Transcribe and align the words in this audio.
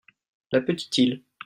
La 0.51 0.61
petite 0.61 0.97
île. 0.97 1.21